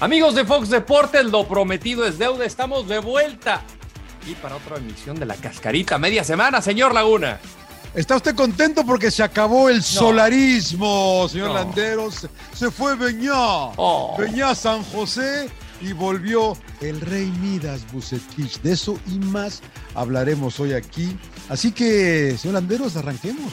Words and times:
Amigos 0.00 0.34
de 0.34 0.46
Fox 0.46 0.70
Deportes, 0.70 1.26
lo 1.26 1.46
prometido 1.46 2.06
es 2.06 2.16
deuda. 2.16 2.46
Estamos 2.46 2.88
de 2.88 3.00
vuelta. 3.00 3.60
Y 4.26 4.34
para 4.36 4.56
otra 4.56 4.78
emisión 4.78 5.20
de 5.20 5.26
la 5.26 5.34
cascarita, 5.34 5.98
media 5.98 6.24
semana, 6.24 6.62
señor 6.62 6.94
Laguna. 6.94 7.38
¿Está 7.94 8.16
usted 8.16 8.34
contento 8.34 8.86
porque 8.86 9.10
se 9.10 9.22
acabó 9.22 9.68
el 9.68 9.82
solarismo, 9.82 11.28
señor 11.28 11.50
Landeros? 11.50 12.26
Se 12.54 12.70
fue 12.70 12.96
Beñá. 12.96 13.34
Oh. 13.34 14.16
Beñá 14.18 14.54
San 14.54 14.82
José 14.84 15.50
y 15.82 15.92
volvió 15.92 16.56
el 16.80 16.98
rey 17.02 17.30
Midas 17.42 17.82
Bucetich. 17.92 18.62
De 18.62 18.72
eso 18.72 18.98
y 19.06 19.18
más 19.18 19.60
hablaremos 19.94 20.58
hoy 20.60 20.72
aquí. 20.72 21.14
Así 21.50 21.72
que, 21.72 22.38
señor 22.38 22.54
Landeros, 22.54 22.96
arranquemos. 22.96 23.52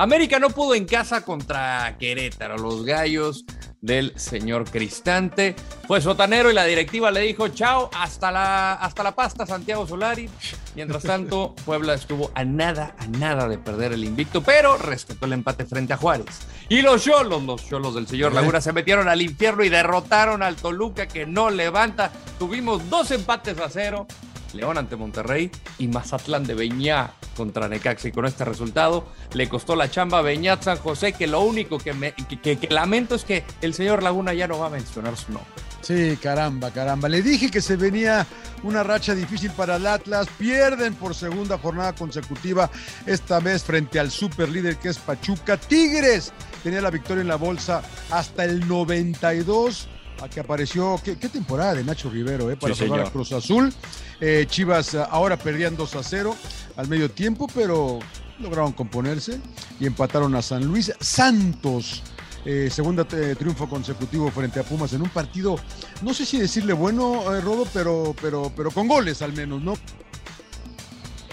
América 0.00 0.38
no 0.38 0.48
pudo 0.48 0.74
en 0.74 0.86
casa 0.86 1.20
contra 1.26 1.98
Querétaro. 1.98 2.56
Los 2.56 2.86
gallos 2.86 3.44
del 3.82 4.18
señor 4.18 4.64
Cristante. 4.64 5.54
Fue 5.86 6.00
sotanero 6.00 6.50
y 6.50 6.54
la 6.54 6.64
directiva 6.64 7.10
le 7.10 7.20
dijo 7.20 7.48
chao, 7.48 7.90
hasta 7.92 8.32
la, 8.32 8.72
hasta 8.72 9.02
la 9.02 9.14
pasta 9.14 9.44
Santiago 9.44 9.86
Solari. 9.86 10.30
Mientras 10.74 11.02
tanto, 11.02 11.54
Puebla 11.66 11.92
estuvo 11.92 12.30
a 12.34 12.46
nada, 12.46 12.94
a 12.96 13.08
nada 13.08 13.46
de 13.46 13.58
perder 13.58 13.92
el 13.92 14.04
invicto, 14.04 14.42
pero 14.42 14.78
respetó 14.78 15.26
el 15.26 15.34
empate 15.34 15.66
frente 15.66 15.92
a 15.92 15.98
Juárez. 15.98 16.46
Y 16.70 16.80
los 16.80 17.04
cholos, 17.04 17.42
los 17.42 17.68
cholos 17.68 17.94
del 17.94 18.06
señor 18.06 18.32
Laguna 18.32 18.62
se 18.62 18.72
metieron 18.72 19.06
al 19.06 19.20
infierno 19.20 19.64
y 19.64 19.68
derrotaron 19.68 20.42
al 20.42 20.56
Toluca 20.56 21.08
que 21.08 21.26
no 21.26 21.50
levanta. 21.50 22.10
Tuvimos 22.38 22.88
dos 22.88 23.10
empates 23.10 23.58
a 23.58 23.68
cero. 23.68 24.06
León 24.54 24.78
ante 24.78 24.96
Monterrey 24.96 25.50
y 25.78 25.88
Mazatlán 25.88 26.44
de 26.44 26.54
Beñá 26.54 27.12
contra 27.36 27.68
Necaxa. 27.68 28.08
Y 28.08 28.12
con 28.12 28.26
este 28.26 28.44
resultado 28.44 29.04
le 29.34 29.48
costó 29.48 29.76
la 29.76 29.90
chamba 29.90 30.18
a 30.18 30.22
Beñat 30.22 30.62
San 30.62 30.78
José, 30.78 31.12
que 31.12 31.26
lo 31.26 31.40
único 31.40 31.78
que, 31.78 31.92
me, 31.92 32.12
que, 32.12 32.68
lamento 32.70 33.14
es 33.14 33.24
que 33.24 33.44
el 33.60 33.74
señor 33.74 34.02
Laguna 34.02 34.32
ya 34.34 34.48
no 34.48 34.58
va 34.58 34.66
a 34.66 34.70
mencionar 34.70 35.16
su 35.16 35.32
nombre. 35.32 35.50
Sí, 35.80 36.18
caramba, 36.22 36.70
caramba. 36.70 37.08
Le 37.08 37.22
dije 37.22 37.50
que 37.50 37.60
se 37.62 37.76
venía 37.76 38.26
una 38.62 38.82
racha 38.82 39.14
difícil 39.14 39.50
para 39.52 39.76
el 39.76 39.86
Atlas. 39.86 40.28
Pierden 40.38 40.94
por 40.94 41.14
segunda 41.14 41.58
jornada 41.58 41.94
consecutiva, 41.94 42.70
esta 43.06 43.40
vez 43.40 43.64
frente 43.64 43.98
al 43.98 44.10
superlíder 44.10 44.76
que 44.76 44.90
es 44.90 44.98
Pachuca. 44.98 45.56
Tigres 45.56 46.32
tenía 46.62 46.80
la 46.80 46.90
victoria 46.90 47.22
en 47.22 47.28
la 47.28 47.36
bolsa 47.36 47.82
hasta 48.10 48.44
el 48.44 48.68
92 48.68 49.88
a 50.20 50.28
que 50.28 50.40
apareció, 50.40 51.00
qué, 51.02 51.14
temporada 51.16 51.74
de 51.74 51.84
Nacho 51.84 52.10
Rivero, 52.10 52.50
eh, 52.50 52.56
para 52.56 52.74
salvar 52.74 53.00
a 53.00 53.10
Cruz 53.10 53.32
Azul. 53.32 53.72
Eh, 54.20 54.46
Chivas 54.48 54.94
eh, 54.94 55.02
ahora 55.10 55.36
perdían 55.36 55.76
2 55.76 55.96
a 55.96 56.02
0 56.02 56.36
al 56.76 56.88
medio 56.88 57.10
tiempo, 57.10 57.46
pero 57.54 57.98
lograron 58.38 58.72
componerse 58.72 59.40
y 59.78 59.86
empataron 59.86 60.34
a 60.34 60.42
San 60.42 60.64
Luis. 60.64 60.92
Santos, 61.00 62.02
eh, 62.44 62.68
segunda 62.70 63.04
triunfo 63.04 63.68
consecutivo 63.68 64.30
frente 64.30 64.60
a 64.60 64.62
Pumas 64.62 64.92
en 64.92 65.02
un 65.02 65.08
partido, 65.08 65.56
no 66.02 66.14
sé 66.14 66.26
si 66.26 66.38
decirle 66.38 66.72
bueno, 66.72 67.24
Rodo, 67.40 67.66
pero, 67.72 68.14
pero, 68.20 68.52
pero 68.54 68.70
con 68.70 68.88
goles 68.88 69.22
al 69.22 69.32
menos, 69.32 69.62
¿no? 69.62 69.74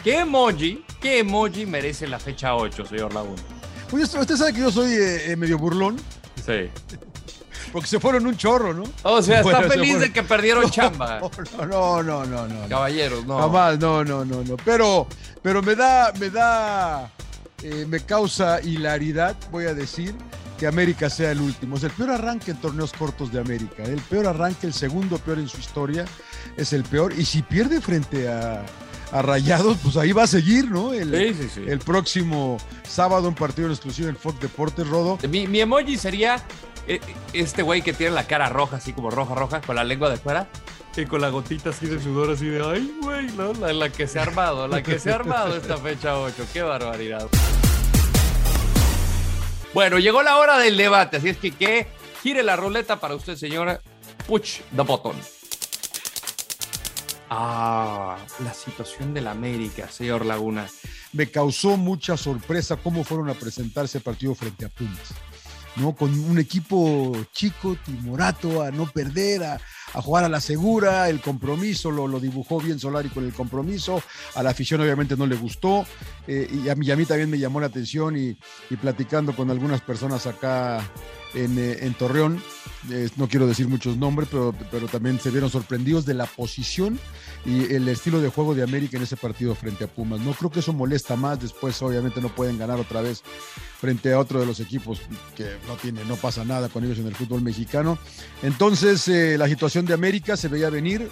¿Qué 0.03 0.19
emoji, 0.19 0.83
qué 1.01 1.19
emoji 1.19 1.65
merece 1.65 2.07
la 2.07 2.19
fecha 2.19 2.55
8, 2.55 2.85
señor 2.85 3.13
Laguna? 3.13 3.41
Pues 3.89 4.13
usted 4.13 4.35
sabe 4.35 4.53
que 4.53 4.59
yo 4.59 4.71
soy 4.71 4.95
medio 5.37 5.57
burlón. 5.57 5.97
Sí 6.45 6.69
porque 7.71 7.87
se 7.87 7.99
fueron 7.99 8.25
un 8.25 8.37
chorro, 8.37 8.73
¿no? 8.73 8.83
O 9.03 9.21
sea, 9.21 9.41
está 9.41 9.63
feliz 9.63 9.99
de 9.99 10.11
que 10.11 10.23
perdieron 10.23 10.69
chamba. 10.69 11.19
No, 11.69 12.01
no, 12.03 12.25
no, 12.25 12.47
no, 12.47 12.67
Caballeros, 12.67 13.25
no. 13.25 13.39
Jamás, 13.39 13.79
no, 13.79 14.03
no, 14.03 14.25
no, 14.25 14.43
no. 14.43 14.57
Pero, 14.57 15.07
pero 15.41 15.61
me 15.61 15.75
da, 15.75 16.13
me 16.19 16.29
da, 16.29 17.11
eh, 17.63 17.85
me 17.87 17.99
causa 18.01 18.61
hilaridad, 18.61 19.35
voy 19.51 19.65
a 19.65 19.73
decir, 19.73 20.15
que 20.57 20.67
América 20.67 21.09
sea 21.09 21.31
el 21.31 21.41
último. 21.41 21.77
Es 21.77 21.83
el 21.83 21.91
peor 21.91 22.11
arranque 22.11 22.51
en 22.51 22.57
torneos 22.57 22.91
cortos 22.93 23.31
de 23.31 23.39
América. 23.39 23.83
El 23.83 24.01
peor 24.01 24.27
arranque, 24.27 24.67
el 24.67 24.73
segundo 24.73 25.17
peor 25.19 25.39
en 25.39 25.47
su 25.47 25.59
historia, 25.59 26.05
es 26.55 26.73
el 26.73 26.83
peor. 26.83 27.13
Y 27.17 27.25
si 27.25 27.41
pierde 27.41 27.81
frente 27.81 28.27
a, 28.27 28.65
Rayados, 29.09 29.77
pues 29.81 29.95
ahí 29.95 30.11
va 30.11 30.23
a 30.23 30.27
seguir, 30.27 30.69
¿no? 30.69 30.91
El, 30.91 31.11
sí, 31.11 31.41
sí, 31.41 31.49
sí. 31.55 31.63
el 31.65 31.79
próximo 31.79 32.57
sábado, 32.83 33.29
un 33.29 33.35
partido 33.35 33.69
exclusivo 33.69 34.09
en 34.09 34.17
Fox 34.17 34.37
Deportes, 34.41 34.85
Rodo. 34.85 35.17
Mi, 35.29 35.47
mi 35.47 35.61
emoji 35.61 35.97
sería 35.97 36.43
este 37.33 37.61
güey 37.61 37.81
que 37.81 37.93
tiene 37.93 38.15
la 38.15 38.27
cara 38.27 38.49
roja, 38.49 38.77
así 38.77 38.93
como 38.93 39.09
roja, 39.09 39.35
roja, 39.35 39.61
con 39.61 39.75
la 39.75 39.83
lengua 39.83 40.09
de 40.09 40.17
fuera. 40.17 40.47
Y 40.95 41.05
con 41.05 41.21
la 41.21 41.29
gotita 41.29 41.69
así 41.69 41.85
de 41.85 42.01
sudor, 42.01 42.31
así 42.31 42.47
de, 42.47 42.63
ay, 42.65 42.91
güey. 43.03 43.27
La, 43.75 43.89
que 43.91 44.07
se 44.07 44.17
ha 44.17 44.23
armado, 44.23 44.67
la 44.67 44.81
que 44.81 44.97
se 44.97 45.11
ha 45.11 45.15
armado 45.15 45.55
esta 45.55 45.77
fecha 45.77 46.17
8. 46.17 46.47
Qué 46.51 46.63
barbaridad. 46.63 47.27
Bueno, 49.75 49.99
llegó 49.99 50.23
la 50.23 50.37
hora 50.37 50.57
del 50.57 50.75
debate, 50.75 51.17
así 51.17 51.29
es 51.29 51.37
que 51.37 51.51
que 51.51 51.87
gire 52.23 52.41
la 52.41 52.55
ruleta 52.55 52.99
para 52.99 53.13
usted, 53.13 53.35
señora. 53.35 53.79
Push 54.25 54.61
the 54.75 54.81
button. 54.81 55.15
Ah, 57.29 58.17
la 58.43 58.53
situación 58.55 59.13
del 59.13 59.27
América, 59.27 59.87
señor 59.89 60.25
Laguna. 60.25 60.65
Me 61.13 61.29
causó 61.29 61.77
mucha 61.77 62.17
sorpresa 62.17 62.77
cómo 62.77 63.03
fueron 63.03 63.29
a 63.29 63.35
presentarse 63.35 63.99
partido 63.99 64.33
frente 64.33 64.65
a 64.65 64.69
Pumas. 64.69 65.13
¿No? 65.79 65.95
Con 65.95 66.17
un 66.19 66.39
equipo 66.39 67.15
chico, 67.31 67.77
timorato, 67.85 68.61
a 68.61 68.71
no 68.71 68.85
perder, 68.87 69.43
a, 69.43 69.59
jugar 70.01 70.23
a 70.23 70.29
la 70.29 70.41
segura, 70.41 71.09
el 71.09 71.21
compromiso, 71.21 71.91
lo, 71.91 72.07
lo, 72.07 72.19
dibujó 72.19 72.59
bien 72.59 72.79
Solari 72.79 73.09
con 73.09 73.25
el 73.25 73.33
compromiso, 73.33 74.01
a 74.35 74.43
la 74.43 74.51
afición 74.51 74.81
obviamente 74.81 75.15
no 75.15 75.25
le 75.25 75.35
gustó, 75.35 75.85
eh, 76.27 76.47
y, 76.51 76.69
a 76.69 76.75
mí, 76.75 77.05
también 77.05 77.29
me 77.29 77.39
llamó 77.39 77.59
la 77.59 77.67
atención 77.67 78.17
y, 78.17 78.37
platicando 78.81 79.35
con 79.35 79.49
algunas 79.49 79.81
personas 79.81 80.27
acá 80.27 80.79
en, 81.33 81.57
eh, 81.57 81.93
Torreón, 81.97 82.41
no 83.15 83.27
quiero 83.27 83.47
decir 83.47 83.67
muchos 83.67 83.97
nombres, 83.97 84.29
pero, 84.31 84.53
pero 84.71 84.87
también 84.87 85.19
se 85.19 85.31
vieron 85.31 85.49
sorprendidos 85.49 86.05
de 86.05 86.13
la 86.13 86.25
posición 86.25 86.99
y 87.45 87.73
el 87.73 87.87
estilo 87.87 88.19
de 88.19 88.29
juego 88.29 88.55
de 88.55 88.63
América 88.63 88.97
en 88.97 89.03
ese 89.03 89.17
partido 89.17 89.55
frente 89.55 89.85
a 89.85 89.87
Pumas. 89.87 90.19
No 90.21 90.33
creo 90.33 90.51
que 90.51 90.59
eso 90.59 90.73
molesta 90.73 91.15
más, 91.15 91.39
después 91.39 91.81
obviamente 91.81 92.21
no 92.21 92.29
pueden 92.29 92.57
ganar 92.57 92.79
otra 92.79 93.01
vez 93.01 93.23
frente 93.79 94.11
a 94.13 94.19
otro 94.19 94.39
de 94.39 94.45
los 94.45 94.59
equipos 94.59 95.01
que 95.35 95.57
no 95.67 95.75
tiene, 95.75 96.03
no 96.05 96.15
pasa 96.15 96.43
nada 96.43 96.69
con 96.69 96.83
ellos 96.83 96.99
en 96.99 97.07
el 97.07 97.15
fútbol 97.15 97.41
mexicano. 97.41 97.97
Entonces 98.43 99.07
eh, 99.07 99.37
la 99.37 99.47
situación 99.47 99.85
de 99.85 99.93
América 99.93 100.35
se 100.35 100.47
veía 100.47 100.69
venir, 100.69 101.09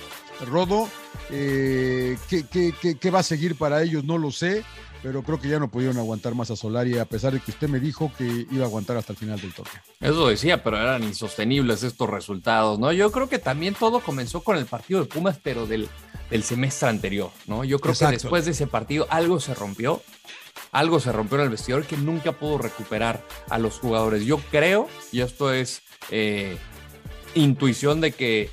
Rodo, 0.47 0.89
eh, 1.29 2.17
¿qué, 2.29 3.11
va 3.11 3.19
a 3.19 3.23
seguir 3.23 3.55
para 3.55 3.81
ellos? 3.83 4.03
No 4.03 4.17
lo 4.17 4.31
sé, 4.31 4.63
pero 5.03 5.23
creo 5.23 5.39
que 5.39 5.47
ya 5.47 5.59
no 5.59 5.69
pudieron 5.69 5.97
aguantar 5.97 6.35
más 6.35 6.51
a 6.51 6.55
Solari, 6.55 6.97
a 6.97 7.05
pesar 7.05 7.33
de 7.33 7.39
que 7.39 7.51
usted 7.51 7.69
me 7.69 7.79
dijo 7.79 8.11
que 8.17 8.47
iba 8.51 8.63
a 8.63 8.67
aguantar 8.67 8.97
hasta 8.97 9.13
el 9.13 9.17
final 9.17 9.39
del 9.39 9.53
torneo. 9.53 9.81
Eso 9.99 10.27
decía, 10.27 10.63
pero 10.63 10.79
eran 10.79 11.03
insostenibles 11.03 11.64
estos 11.73 12.09
resultados, 12.09 12.79
¿no? 12.79 12.91
Yo 12.91 13.11
creo 13.11 13.29
que 13.29 13.39
también 13.39 13.73
todo 13.73 13.99
comenzó 13.99 14.43
con 14.43 14.57
el 14.57 14.65
partido 14.65 15.01
de 15.01 15.07
Pumas, 15.07 15.39
pero 15.41 15.65
del 15.65 15.89
del 16.29 16.43
semestre 16.43 16.89
anterior, 16.89 17.31
¿no? 17.47 17.63
Yo 17.63 17.79
creo 17.79 17.95
que 17.95 18.05
después 18.07 18.45
de 18.45 18.51
ese 18.51 18.67
partido 18.67 19.07
algo 19.09 19.39
se 19.39 19.53
rompió, 19.53 20.01
algo 20.71 20.99
se 20.99 21.11
rompió 21.11 21.37
en 21.37 21.43
el 21.45 21.49
vestidor 21.49 21.85
que 21.85 21.97
nunca 21.97 22.31
pudo 22.33 22.57
recuperar 22.57 23.23
a 23.49 23.59
los 23.59 23.79
jugadores. 23.79 24.25
Yo 24.25 24.37
creo, 24.51 24.87
y 25.11 25.21
esto 25.21 25.53
es 25.53 25.81
eh, 26.09 26.57
intuición 27.35 28.01
de 28.01 28.11
que 28.11 28.41
eh, 28.41 28.49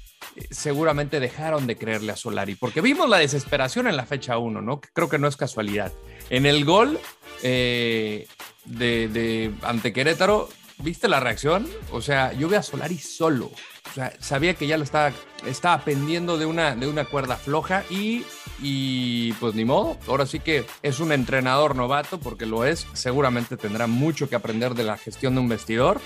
seguramente 0.51 1.21
dejaron 1.21 1.67
de 1.67 1.77
creerle 1.77 2.13
a 2.13 2.17
Solari, 2.17 2.55
porque 2.55 2.81
vimos 2.81 3.09
la 3.09 3.19
desesperación 3.19 3.87
en 3.87 3.97
la 3.97 4.07
fecha 4.07 4.39
1, 4.39 4.61
¿no? 4.61 4.81
Creo 4.81 5.09
que 5.09 5.19
no 5.19 5.29
es 5.29 5.37
casualidad. 5.37 5.93
En 6.29 6.47
el 6.47 6.65
gol 6.65 6.99
eh, 7.43 8.27
de, 8.65 9.09
de, 9.09 9.55
ante 9.63 9.93
Querétaro, 9.93 10.49
¿viste 10.83 11.09
la 11.09 11.21
reacción? 11.21 11.69
O 11.91 12.01
sea, 12.01 12.33
yo 12.33 12.49
veo 12.49 12.61
a 12.61 12.63
Solari 12.63 12.99
solo. 12.99 13.51
O 13.91 13.95
sea, 13.95 14.13
sabía 14.21 14.55
que 14.55 14.67
ya 14.67 14.79
lo 14.79 14.85
estaba, 14.85 15.13
estaba 15.47 15.85
pendiendo 15.85 16.39
de 16.39 16.47
una, 16.47 16.75
de 16.75 16.87
una 16.87 17.05
cuerda 17.05 17.37
floja 17.37 17.85
y, 17.91 18.25
y 18.61 19.33
pues 19.35 19.55
ni 19.55 19.65
modo. 19.65 19.99
Ahora 20.07 20.25
sí 20.25 20.41
que 20.41 20.65
es 20.83 21.01
un 21.01 21.13
entrenador 21.13 21.77
novato 21.77 22.19
porque 22.19 22.47
lo 22.47 22.65
es. 22.65 22.87
Seguramente 22.95 23.57
tendrá 23.57 23.87
mucho 23.87 24.29
que 24.29 24.37
aprender 24.37 24.75
de 24.75 24.85
la 24.85 24.97
gestión 24.97 25.35
de 25.35 25.41
un 25.41 25.49
vestidor. 25.49 26.01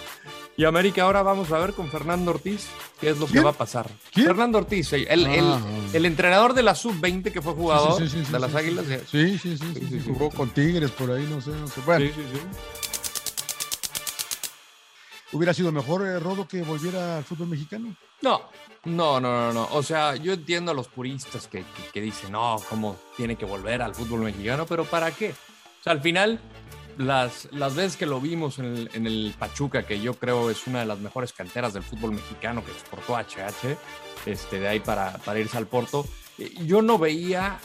Y 0.57 0.65
América 0.65 1.03
ahora 1.03 1.23
vamos 1.23 1.53
a 1.53 1.59
ver 1.59 1.75
con 1.75 1.91
Fernando 1.91 2.31
Ortiz 2.31 2.67
qué 2.99 3.11
es 3.11 3.19
lo 3.19 3.27
que 3.27 3.41
va 3.41 3.51
a 3.51 3.53
pasar. 3.53 3.91
Fernando 4.11 4.57
Ortiz, 4.57 4.91
el, 4.95 5.07
ah. 5.27 5.61
el, 5.93 6.07
entrenador 6.07 6.55
de 6.55 6.63
la 6.63 6.75
sub-20 6.75 7.31
que 7.31 7.43
fue 7.43 7.53
jugador 7.53 8.03
de 8.03 8.39
las 8.39 8.55
Águilas. 8.55 8.87
Sí, 9.11 9.39
sí, 9.39 9.59
sí, 9.59 10.03
jugó 10.07 10.31
con 10.31 10.49
Tigres 10.49 10.91
por 10.93 11.11
ahí, 11.11 11.27
no 11.29 11.43
sé, 11.43 11.51
no 11.51 11.67
sé. 11.69 11.81
Bueno. 11.85 12.11
¿Hubiera 15.33 15.53
sido 15.53 15.73
mejor, 15.73 16.07
eh, 16.07 16.21
Rodo, 16.21 16.47
que 16.47 16.63
volviera 16.63 17.19
al 17.19 17.25
fútbol 17.25 17.49
mexicano? 17.49 17.97
No, 18.23 18.43
no, 18.85 19.21
no, 19.21 19.47
no, 19.47 19.53
no. 19.53 19.69
O 19.73 19.83
sea, 19.83 20.15
yo 20.15 20.33
entiendo 20.33 20.71
a 20.71 20.75
los 20.75 20.87
puristas 20.89 21.49
que, 21.49 21.65
que, 21.93 22.01
dicen, 22.01 22.33
no, 22.33 22.57
¿cómo 22.69 22.97
tiene 23.17 23.37
que 23.37 23.45
volver 23.45 23.83
al 23.83 23.95
fútbol 23.95 24.21
mexicano? 24.21 24.67
Pero 24.67 24.85
¿para 24.85 25.11
qué? 25.11 25.31
O 25.31 25.83
sea, 25.83 25.93
al 25.93 26.01
final, 26.01 26.41
las, 26.97 27.49
las 27.51 27.75
veces 27.75 27.97
que 27.97 28.07
lo 28.07 28.21
vimos 28.21 28.61
en 28.61 28.89
el, 28.93 29.35
Pachuca, 29.37 29.83
que 29.83 30.01
yo 30.01 30.15
creo 30.15 30.49
es 30.49 30.67
una 30.69 30.81
de 30.81 30.87
las 30.87 31.01
mejores 31.01 31.33
canteras 31.33 31.75
del 31.75 31.83
fútbol 31.83 32.13
mexicano 32.13 32.65
que 32.65 32.71
exportó 32.71 33.17
HH, 33.17 33.77
este, 34.27 34.61
de 34.61 34.69
ahí 34.69 34.81
para, 34.81 35.19
para 35.19 35.41
irse 35.41 35.57
al 35.59 35.67
Porto, 35.67 36.07
eh, 36.39 36.53
yo 36.65 36.83
no 36.83 36.99
veía... 36.99 37.59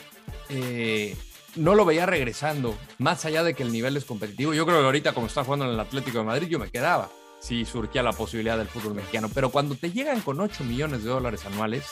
Eh, 0.48 1.16
no 1.54 1.74
lo 1.74 1.84
veía 1.84 2.06
regresando, 2.06 2.74
más 2.96 3.26
allá 3.26 3.42
de 3.42 3.52
que 3.52 3.62
el 3.62 3.72
nivel 3.72 3.94
es 3.98 4.06
competitivo. 4.06 4.54
Yo 4.54 4.64
creo 4.64 4.78
que 4.78 4.86
ahorita, 4.86 5.12
como 5.12 5.26
está 5.26 5.44
jugando 5.44 5.66
en 5.66 5.72
el 5.72 5.80
Atlético 5.80 6.16
de 6.16 6.24
Madrid, 6.24 6.48
yo 6.48 6.58
me 6.58 6.70
quedaba 6.70 7.10
si 7.42 7.64
surgía 7.64 8.02
la 8.02 8.12
posibilidad 8.12 8.56
del 8.56 8.68
fútbol 8.68 8.94
mexicano. 8.94 9.28
Pero 9.34 9.50
cuando 9.50 9.74
te 9.74 9.90
llegan 9.90 10.20
con 10.20 10.40
8 10.40 10.64
millones 10.64 11.02
de 11.02 11.10
dólares 11.10 11.44
anuales, 11.44 11.84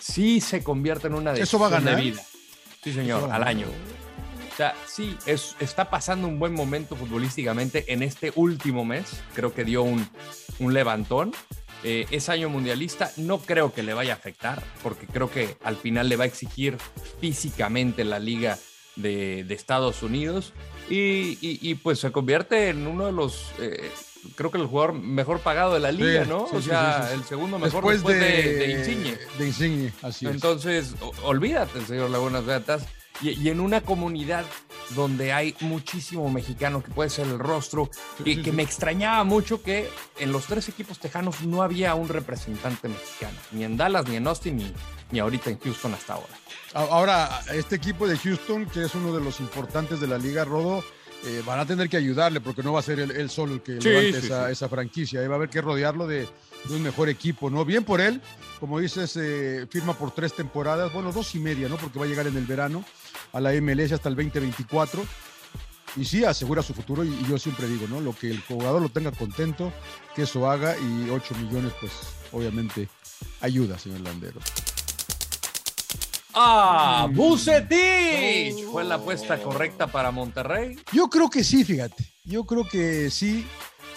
sí 0.00 0.40
se 0.40 0.64
convierte 0.64 1.08
en 1.08 1.14
una 1.14 1.32
decisión 1.32 1.48
¿Eso 1.48 1.58
va 1.58 1.66
a 1.66 1.80
ganar? 1.80 1.96
de 1.96 2.02
vida. 2.02 2.22
Sí, 2.82 2.92
señor, 2.92 3.30
al 3.30 3.42
año. 3.42 3.66
O 4.52 4.56
sea, 4.56 4.74
sí, 4.86 5.14
es, 5.26 5.54
está 5.60 5.90
pasando 5.90 6.26
un 6.26 6.38
buen 6.38 6.54
momento 6.54 6.96
futbolísticamente 6.96 7.92
en 7.92 8.02
este 8.02 8.32
último 8.36 8.86
mes. 8.86 9.20
Creo 9.34 9.52
que 9.52 9.64
dio 9.64 9.82
un, 9.82 10.08
un 10.60 10.72
levantón. 10.72 11.32
Eh, 11.84 12.06
es 12.10 12.30
año 12.30 12.48
mundialista, 12.48 13.12
no 13.18 13.38
creo 13.38 13.74
que 13.74 13.82
le 13.82 13.92
vaya 13.92 14.14
a 14.14 14.16
afectar, 14.16 14.62
porque 14.82 15.06
creo 15.06 15.30
que 15.30 15.58
al 15.62 15.76
final 15.76 16.08
le 16.08 16.16
va 16.16 16.24
a 16.24 16.26
exigir 16.26 16.78
físicamente 17.20 18.02
la 18.02 18.18
liga 18.18 18.58
de, 18.96 19.44
Estados 19.50 20.02
Unidos 20.02 20.54
y, 20.88 21.74
pues 21.76 22.00
se 22.00 22.10
convierte 22.12 22.70
en 22.70 22.86
uno 22.86 23.06
de 23.06 23.12
los, 23.12 23.52
eh, 23.60 23.90
creo 24.34 24.50
que 24.50 24.58
el 24.58 24.66
jugador 24.66 24.94
mejor 24.94 25.40
pagado 25.40 25.74
de 25.74 25.80
la 25.80 25.92
liga, 25.92 26.24
¿no? 26.24 26.44
o 26.44 26.62
sea, 26.62 27.10
el 27.12 27.24
segundo 27.24 27.58
mejor 27.58 27.86
después, 27.86 28.18
de, 28.18 28.56
de, 28.56 28.70
Insigne. 28.72 29.18
De 29.38 29.46
Insigne, 29.46 29.92
así 30.02 30.26
es. 30.26 30.32
Entonces, 30.32 30.94
olvídate, 31.22 31.80
señor 31.86 32.10
Lagunas 32.10 32.44
Beatas. 32.44 32.86
Y, 33.22 33.48
en 33.48 33.60
una 33.60 33.80
comunidad 33.80 34.44
donde 34.90 35.32
hay 35.32 35.54
muchísimo 35.60 36.28
mexicano 36.28 36.82
que 36.82 36.90
puede 36.90 37.08
ser 37.08 37.26
el 37.26 37.38
rostro 37.38 37.88
y 38.24 38.42
que 38.42 38.52
me 38.52 38.62
extrañaba 38.62 39.24
mucho 39.24 39.62
que 39.62 39.88
en 40.18 40.32
los 40.32 40.44
tres 40.44 40.68
equipos 40.68 40.98
tejanos 40.98 41.40
no 41.40 41.62
había 41.62 41.94
un 41.94 42.08
representante 42.08 42.88
mexicano, 42.88 43.36
ni 43.52 43.64
en 43.64 43.78
Dallas, 43.78 44.06
ni 44.06 44.16
en 44.16 44.26
Austin, 44.26 44.58
ni, 44.58 44.70
ni 45.12 45.18
ahorita 45.18 45.48
en 45.48 45.58
Houston 45.60 45.94
hasta 45.94 46.14
ahora. 46.14 46.34
Ahora, 46.74 47.40
este 47.54 47.76
equipo 47.76 48.06
de 48.06 48.18
Houston, 48.18 48.66
que 48.66 48.84
es 48.84 48.94
uno 48.94 49.16
de 49.16 49.24
los 49.24 49.40
importantes 49.40 49.98
de 49.98 50.08
la 50.08 50.18
liga, 50.18 50.44
Rodo, 50.44 50.84
eh, 51.24 51.42
van 51.44 51.58
a 51.58 51.66
tener 51.66 51.88
que 51.88 51.96
ayudarle 51.96 52.40
porque 52.40 52.62
no 52.62 52.72
va 52.72 52.80
a 52.80 52.82
ser 52.82 53.00
él, 53.00 53.30
solo 53.30 53.54
el 53.54 53.62
que 53.62 53.72
levante 53.72 54.18
esa, 54.18 54.50
esa, 54.50 54.68
franquicia. 54.68 55.26
va 55.28 55.34
a 55.34 55.36
haber 55.36 55.48
que 55.48 55.60
rodearlo 55.60 56.06
de, 56.06 56.28
un 56.68 56.82
mejor 56.82 57.08
equipo, 57.08 57.48
¿no? 57.50 57.64
Bien 57.64 57.84
por 57.84 58.00
él, 58.00 58.20
como 58.60 58.80
dices, 58.80 59.16
eh, 59.16 59.66
firma 59.70 59.94
por 59.94 60.12
tres 60.12 60.34
temporadas, 60.34 60.92
bueno, 60.92 61.12
dos 61.12 61.34
y 61.34 61.38
media, 61.38 61.68
¿no? 61.68 61.76
Porque 61.76 61.98
va 61.98 62.04
a 62.04 62.08
llegar 62.08 62.26
en 62.26 62.36
el 62.36 62.44
verano 62.44 62.84
a 63.32 63.40
la 63.40 63.52
MLS 63.60 63.92
hasta 63.92 64.08
el 64.08 64.16
2024. 64.16 65.04
Y 65.96 66.04
sí, 66.04 66.24
asegura 66.24 66.62
su 66.62 66.74
futuro 66.74 67.04
y, 67.04 67.26
yo 67.28 67.38
siempre 67.38 67.66
digo, 67.68 67.86
¿no? 67.88 68.00
Lo 68.00 68.14
que 68.14 68.30
el 68.30 68.40
jugador 68.40 68.82
lo 68.82 68.88
tenga 68.88 69.12
contento, 69.12 69.72
que 70.14 70.22
eso 70.22 70.50
haga 70.50 70.76
y 70.76 71.10
8 71.10 71.34
millones, 71.36 71.72
pues 71.80 71.92
obviamente 72.32 72.88
ayuda, 73.40 73.78
señor 73.78 74.00
Landero. 74.00 74.40
¡Ah! 76.38 77.08
¡Bucetich! 77.10 78.62
¿Fue 78.70 78.84
la 78.84 78.96
apuesta 78.96 79.38
correcta 79.38 79.86
para 79.86 80.10
Monterrey? 80.10 80.78
Yo 80.92 81.08
creo 81.08 81.30
que 81.30 81.42
sí, 81.42 81.64
fíjate. 81.64 82.04
Yo 82.24 82.44
creo 82.44 82.68
que 82.68 83.10
sí. 83.10 83.46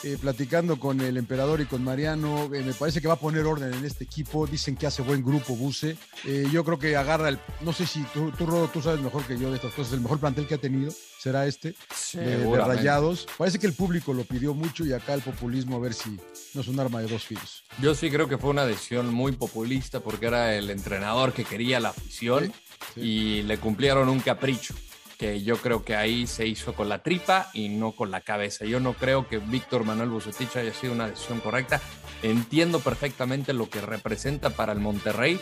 Eh, 0.04 0.18
platicando 0.20 0.80
con 0.80 1.02
el 1.02 1.18
emperador 1.18 1.60
y 1.60 1.66
con 1.66 1.84
Mariano, 1.84 2.46
eh, 2.54 2.64
me 2.64 2.74
parece 2.74 3.02
que 3.02 3.08
va 3.10 3.16
a 3.16 3.20
poner 3.20 3.46
orden 3.46 3.74
en 3.74 3.84
este 3.84 4.06
equipo. 4.06 4.48
Dicen 4.48 4.78
que 4.78 4.88
hace 4.88 5.02
buen 5.02 5.24
grupo 5.24 5.56
Buse. 5.56 5.98
Eh, 6.26 6.48
yo 6.52 6.64
creo 6.64 6.80
que 6.80 6.96
agarra 6.96 7.28
el. 7.28 7.40
No 7.62 7.74
sé 7.74 7.86
si 7.86 8.02
tú, 8.14 8.32
tú, 8.32 8.46
tú, 8.72 8.82
sabes 8.82 9.02
mejor 9.02 9.26
que 9.26 9.38
yo 9.38 9.50
de 9.50 9.58
estas 9.58 9.74
cosas. 9.74 9.94
El 9.94 10.02
mejor 10.02 10.20
plantel 10.20 10.48
que 10.48 10.56
ha 10.56 10.58
tenido 10.58 10.94
será 11.20 11.48
este, 11.48 11.76
de, 12.14 12.58
Rayados. 12.58 13.28
Parece 13.38 13.60
que 13.60 13.68
el 13.68 13.74
público 13.74 14.14
lo 14.14 14.24
pidió 14.24 14.54
mucho 14.54 14.86
y 14.86 14.94
acá 14.94 15.14
el 15.14 15.22
populismo, 15.22 15.76
a 15.76 15.80
ver 15.80 15.94
si 15.94 16.18
no 16.54 16.62
es 16.62 16.68
un 16.70 16.80
arma 16.80 17.02
de 17.02 17.08
dos 17.08 17.26
filos. 17.26 17.64
Yo 17.82 17.94
sí 17.94 18.10
creo 18.10 18.30
que 18.30 18.38
fue 18.38 18.52
una 18.52 18.66
decisión 18.66 19.14
muy 19.14 19.34
populista 19.34 20.00
porque 20.00 20.28
era 20.28 20.56
el 20.56 20.70
entrenador 20.70 21.34
que 21.34 21.44
quería 21.44 21.82
la 21.82 21.90
afición 21.90 22.54
y 22.96 23.44
le 23.44 23.58
cumplieron 23.58 24.08
un 24.08 24.22
capricho 24.22 24.74
que 25.20 25.44
yo 25.44 25.58
creo 25.58 25.84
que 25.84 25.98
ahí 25.98 26.26
se 26.28 26.48
hizo 26.48 26.74
con 26.74 26.88
la 26.88 27.04
tripa 27.04 27.50
y 27.54 27.68
no 27.68 27.92
con 27.92 28.10
la 28.10 28.22
cabeza. 28.22 28.64
Yo 28.64 28.80
no 28.80 28.94
creo 28.94 29.28
que 29.28 29.38
Víctor 29.38 29.84
Manuel 29.84 30.10
Bucetich 30.10 30.56
haya 30.56 30.74
sido 30.74 30.94
una 30.94 31.10
decisión 31.10 31.42
correcta. 31.42 31.82
Entiendo 32.24 32.80
perfectamente 32.80 33.52
lo 33.52 33.70
que 33.70 33.82
representa 33.82 34.52
para 34.52 34.72
el 34.72 34.80
Monterrey, 34.80 35.38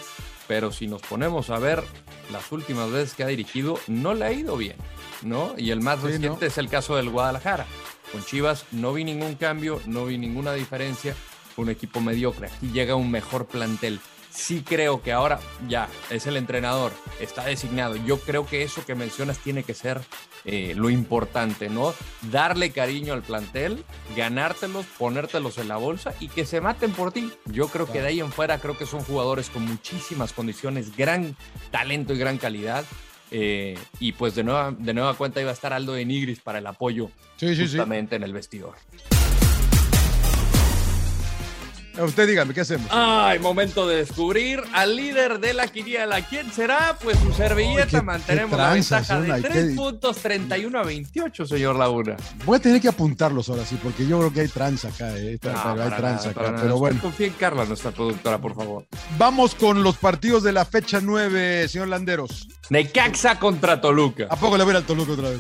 pero 0.48 0.72
si 0.72 0.88
nos 0.88 1.04
ponemos 1.04 1.52
a 1.52 1.60
ver 1.60 1.84
las 2.32 2.52
últimas 2.52 2.92
veces 2.92 3.14
que 3.14 3.24
ha 3.24 3.28
dirigido, 3.28 3.80
no 3.86 4.16
le 4.16 4.26
ha 4.26 4.32
ido 4.32 4.58
bien, 4.58 4.78
¿no? 5.22 5.54
Y 5.58 5.70
el 5.70 5.82
más 5.82 6.02
reciente 6.02 6.48
es 6.48 6.58
el 6.58 6.70
caso 6.70 6.96
del 6.96 7.12
Guadalajara. 7.12 7.68
Con 8.12 8.26
Chivas 8.26 8.66
no 8.72 8.94
vi 8.94 9.04
ningún 9.04 9.36
cambio, 9.36 9.80
no 9.86 10.06
vi 10.08 10.18
ninguna 10.18 10.54
diferencia. 10.54 11.16
un 11.56 11.70
equipo 11.70 12.02
mediocre. 12.02 12.48
Aquí 12.48 12.72
llega 12.72 12.96
un 12.96 13.10
mejor 13.10 13.48
plantel 13.48 14.00
sí 14.38 14.62
creo 14.62 15.02
que 15.02 15.12
ahora 15.12 15.40
ya 15.68 15.90
es 16.10 16.28
el 16.28 16.38
entrenador, 16.38 16.92
está 17.20 17.44
designado. 17.44 17.96
Yo 17.96 18.20
creo 18.20 18.46
que 18.46 18.64
eso 18.64 18.86
que 18.86 18.96
mencionas 18.96 19.40
tiene 19.40 19.64
que 19.64 19.74
ser 19.74 20.00
eh, 20.46 20.74
lo 20.76 20.90
importante, 20.90 21.70
¿no? 21.70 21.94
Darle 22.32 22.72
cariño 22.72 23.14
al 23.14 23.24
plantel, 23.24 23.84
ganártelos, 24.16 24.86
ponértelos 24.98 25.58
en 25.58 25.68
la 25.68 25.78
bolsa 25.78 26.14
y 26.20 26.30
que 26.30 26.46
se 26.46 26.62
maten 26.62 26.92
por 26.92 27.12
ti. 27.12 27.32
Yo 27.46 27.68
creo 27.68 27.92
que 27.92 28.02
de 28.02 28.08
ahí 28.08 28.20
en 28.20 28.32
fuera 28.32 28.60
creo 28.60 28.78
que 28.78 28.86
son 28.86 29.02
jugadores 29.02 29.50
con 29.50 29.66
muchísimas 29.66 30.34
condiciones, 30.34 30.96
gran 30.96 31.36
talento 31.72 32.14
y 32.14 32.20
gran 32.20 32.38
calidad. 32.38 32.86
Eh, 33.30 33.78
y 34.00 34.14
pues 34.14 34.36
de 34.36 34.44
nueva, 34.44 34.74
de 34.78 34.94
nueva 34.94 35.16
cuenta 35.16 35.42
iba 35.42 35.50
a 35.50 35.54
estar 35.54 35.74
Aldo 35.74 35.92
de 35.94 36.06
Nigris 36.06 36.40
para 36.40 36.60
el 36.60 36.68
apoyo 36.68 37.10
justamente 37.38 38.16
en 38.16 38.24
el 38.24 38.32
vestidor. 38.32 38.76
Usted 42.00 42.28
dígame, 42.28 42.54
¿qué 42.54 42.62
hacemos? 42.62 42.88
Ay, 42.92 43.40
momento 43.40 43.88
de 43.88 43.98
descubrir 43.98 44.62
al 44.74 44.96
líder 44.96 45.40
de 45.40 45.54
la 45.54 45.68
quiniela. 45.68 46.22
¿Quién 46.22 46.52
será? 46.52 46.98
Pues 47.02 47.18
su 47.20 47.34
servilleta. 47.34 48.02
Mantenemos 48.02 48.58
la 48.58 48.74
ventaja 48.74 49.20
de 49.22 49.42
3 49.42 49.76
puntos 49.76 50.18
31 50.18 50.80
a 50.80 50.84
28, 50.84 51.46
señor 51.46 51.76
Laguna. 51.76 52.16
Voy 52.46 52.58
a 52.58 52.60
tener 52.60 52.82
que 52.82 52.88
apuntarlos 52.88 53.50
ahora 53.50 53.66
sí, 53.66 53.80
porque 53.82 54.06
yo 54.08 54.20
creo 54.20 54.34
que 54.34 54.42
hay 54.42 54.48
tranza 54.48 54.90
acá. 54.90 55.18
Eh. 55.18 55.32
hay 55.32 55.38
tranza 55.38 56.30
acá, 56.30 56.56
pero 56.62 56.78
bueno. 56.78 57.00
Confía 57.02 57.28
en 57.28 57.34
Carla, 57.34 57.66
nuestra 57.66 57.92
productora, 57.92 58.38
por 58.38 58.56
favor. 58.56 58.86
Vamos 59.18 59.56
con 59.56 59.82
los 59.84 59.98
partidos 59.98 60.44
de 60.44 60.54
la 60.54 60.66
fecha 60.66 61.00
9, 61.02 61.68
señor 61.68 61.88
Landeros. 61.88 62.48
Necaxa 62.70 63.40
contra 63.40 63.82
Toluca. 63.82 64.28
¿A 64.30 64.36
poco 64.36 64.58
le 64.58 64.64
voy 64.64 64.76
al 64.76 64.84
Toluca 64.84 65.14
otra 65.14 65.30
vez? 65.30 65.40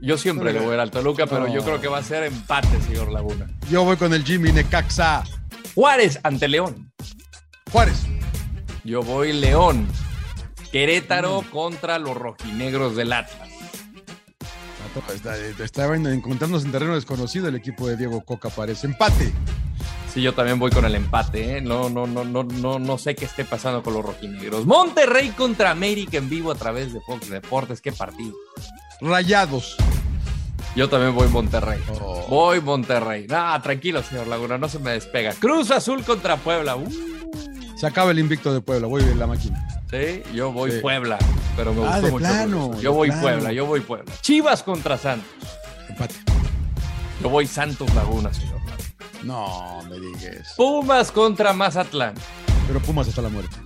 Yo 0.00 0.16
siempre 0.16 0.52
le 0.52 0.60
voy 0.60 0.76
al 0.76 0.90
Toluca, 0.90 1.26
pero 1.26 1.52
yo 1.52 1.64
creo 1.64 1.80
que 1.80 1.88
va 1.88 1.98
a 1.98 2.02
ser 2.02 2.24
empate, 2.24 2.80
señor 2.82 3.10
Laguna. 3.10 3.48
Yo 3.70 3.84
voy 3.84 3.96
con 3.96 4.12
el 4.14 4.24
Jimmy 4.24 4.52
Necaxa. 4.52 5.24
Juárez 5.78 6.18
ante 6.24 6.48
León. 6.48 6.90
Juárez. 7.70 8.02
Yo 8.82 9.00
voy 9.00 9.32
León. 9.32 9.86
Querétaro 10.72 11.42
mm. 11.42 11.44
contra 11.50 12.00
los 12.00 12.16
rojinegros 12.16 12.96
del 12.96 13.12
Atlas. 13.12 13.48
Está, 15.14 15.36
está, 15.36 15.94
encontrándonos 15.94 16.64
en 16.64 16.72
terreno 16.72 16.96
desconocido 16.96 17.46
el 17.46 17.54
equipo 17.54 17.86
de 17.86 17.96
Diego 17.96 18.24
Coca, 18.24 18.50
parece. 18.50 18.88
Empate. 18.88 19.32
Sí, 20.12 20.20
yo 20.20 20.34
también 20.34 20.58
voy 20.58 20.72
con 20.72 20.84
el 20.84 20.96
empate, 20.96 21.58
¿eh? 21.58 21.60
No, 21.60 21.88
no, 21.88 22.08
no, 22.08 22.24
no, 22.24 22.42
no, 22.42 22.80
no 22.80 22.98
sé 22.98 23.14
qué 23.14 23.26
esté 23.26 23.44
pasando 23.44 23.84
con 23.84 23.94
los 23.94 24.04
rojinegros. 24.04 24.66
Monterrey 24.66 25.28
contra 25.28 25.70
América 25.70 26.18
en 26.18 26.28
vivo 26.28 26.50
a 26.50 26.56
través 26.56 26.92
de 26.92 27.00
Fox 27.02 27.30
Deportes. 27.30 27.80
Qué 27.80 27.92
partido. 27.92 28.34
Rayados. 29.00 29.76
Yo 30.78 30.88
también 30.88 31.12
voy 31.12 31.26
Monterrey. 31.26 31.82
Oh. 32.00 32.24
Voy 32.28 32.60
Monterrey. 32.60 33.26
Ah, 33.30 33.58
tranquilo, 33.60 34.00
señor 34.00 34.28
Laguna, 34.28 34.58
no 34.58 34.68
se 34.68 34.78
me 34.78 34.92
despega. 34.92 35.32
Cruz 35.32 35.72
Azul 35.72 36.04
contra 36.04 36.36
Puebla. 36.36 36.76
Uh. 36.76 36.88
Se 37.76 37.84
acaba 37.84 38.12
el 38.12 38.20
invicto 38.20 38.54
de 38.54 38.60
Puebla, 38.60 38.86
voy 38.86 39.02
en 39.02 39.18
la 39.18 39.26
máquina. 39.26 39.66
Sí, 39.90 40.22
yo 40.32 40.52
voy 40.52 40.70
Puebla, 40.80 41.18
pero 41.56 41.74
me 41.74 41.84
ah, 41.84 41.98
gustó 41.98 42.48
mucho. 42.48 42.80
yo 42.80 42.92
voy 42.92 43.10
Puebla, 43.10 43.52
yo 43.52 43.66
voy 43.66 43.80
Puebla. 43.80 44.12
Chivas 44.20 44.62
contra 44.62 44.96
Santos. 44.96 45.28
Empate. 45.88 46.14
Yo 47.24 47.28
voy 47.28 47.48
Santos 47.48 47.92
Laguna, 47.96 48.32
señor. 48.32 48.60
No 49.24 49.80
me 49.90 49.98
digas. 49.98 50.54
Pumas 50.56 51.10
contra 51.10 51.52
Mazatlán. 51.54 52.14
Pero 52.68 52.78
Pumas 52.78 53.08
hasta 53.08 53.22
la 53.22 53.30
muerte. 53.30 53.56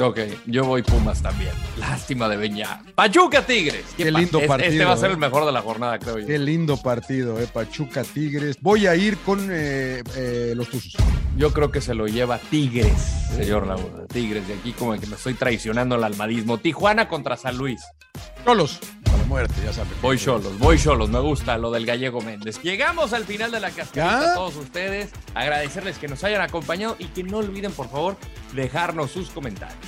Ok, 0.00 0.18
yo 0.46 0.64
voy 0.64 0.82
Pumas 0.82 1.22
también. 1.22 1.52
Lástima 1.78 2.28
de 2.28 2.36
Beñá. 2.36 2.82
Pachuca 2.94 3.46
Tigres. 3.46 3.84
Qué, 3.96 4.10
lindo 4.10 4.40
partido. 4.46 4.72
Este 4.72 4.84
va 4.84 4.92
a 4.92 4.96
ser 4.96 5.10
el 5.10 5.16
eh. 5.16 5.20
mejor 5.20 5.46
de 5.46 5.52
la 5.52 5.62
jornada, 5.62 5.98
creo 5.98 6.18
yo. 6.18 6.26
Qué 6.26 6.38
lindo 6.38 6.76
partido, 6.76 7.40
eh. 7.40 7.46
Pachuca 7.52 8.02
Tigres. 8.02 8.56
Voy 8.60 8.86
a 8.86 8.96
ir 8.96 9.16
con 9.18 9.48
eh, 9.50 10.02
eh, 10.16 10.52
los 10.56 10.68
Tuzos. 10.68 10.96
Yo 11.36 11.52
creo 11.52 11.70
que 11.70 11.80
se 11.80 11.94
lo 11.94 12.06
lleva 12.06 12.38
Tigres, 12.38 12.92
señor 13.36 13.66
Laguna. 13.66 14.06
Tigres, 14.08 14.46
de 14.48 14.54
aquí 14.54 14.72
como 14.72 14.98
que 14.98 15.06
me 15.06 15.14
estoy 15.14 15.34
traicionando 15.34 15.94
el 15.94 16.04
almadismo. 16.04 16.58
Tijuana 16.58 17.08
contra 17.08 17.36
San 17.36 17.56
Luis. 17.56 17.82
Cholos. 18.44 18.80
Muerte, 19.24 19.54
ya 19.64 19.72
saben. 19.72 19.92
Voy 20.00 20.18
Cholos, 20.18 20.58
voy 20.58 20.78
Cholos. 20.78 21.10
Me 21.10 21.20
gusta 21.20 21.58
lo 21.58 21.70
del 21.70 21.86
gallego 21.86 22.20
Méndez. 22.20 22.60
Llegamos 22.62 23.12
al 23.12 23.24
final 23.24 23.50
de 23.50 23.60
la 23.60 23.70
cascarita 23.70 24.32
a 24.32 24.34
todos 24.34 24.56
ustedes. 24.56 25.10
Agradecerles 25.34 25.98
que 25.98 26.08
nos 26.08 26.22
hayan 26.24 26.42
acompañado 26.42 26.96
y 26.98 27.06
que 27.06 27.22
no 27.22 27.38
olviden, 27.38 27.72
por 27.72 27.88
favor, 27.88 28.16
dejarnos 28.52 29.10
sus 29.10 29.30
comentarios. 29.30 29.78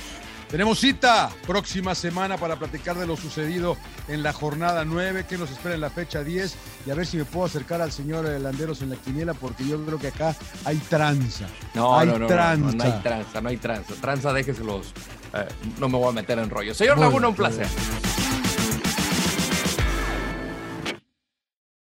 Tenemos 0.49 0.79
cita 0.79 1.29
próxima 1.45 1.93
semana 1.93 2.37
para 2.37 2.55
platicar 2.55 2.95
de 2.97 3.05
lo 3.05 3.17
sucedido 3.17 3.75
en 4.07 4.23
la 4.23 4.31
jornada 4.31 4.85
9, 4.85 5.25
que 5.27 5.37
nos 5.37 5.51
espera 5.51 5.75
en 5.75 5.81
la 5.81 5.89
fecha 5.89 6.23
10 6.23 6.55
y 6.85 6.91
a 6.91 6.95
ver 6.95 7.05
si 7.05 7.17
me 7.17 7.25
puedo 7.25 7.45
acercar 7.45 7.81
al 7.81 7.91
señor 7.91 8.23
Landeros 8.25 8.81
en 8.81 8.91
la 8.91 8.95
quiniela 8.95 9.33
porque 9.33 9.67
yo 9.67 9.83
creo 9.83 9.99
que 9.99 10.07
acá 10.07 10.35
hay 10.63 10.77
tranza. 10.77 11.47
No, 11.73 11.99
hay 11.99 12.07
no, 12.07 12.19
no, 12.19 12.27
tranza. 12.27 12.77
No, 12.77 12.83
hay 12.83 13.01
tranza, 13.03 13.41
no 13.41 13.49
hay 13.49 13.57
tranza. 13.57 13.93
Tranza, 13.95 14.31
déjeselos. 14.31 14.93
Eh, 15.33 15.45
no 15.79 15.89
me 15.89 15.97
voy 15.97 16.09
a 16.09 16.13
meter 16.13 16.39
en 16.39 16.49
rollo. 16.49 16.73
Señor 16.73 16.97
Laguna, 16.97 17.27
un 17.27 17.35
placer. 17.35 17.67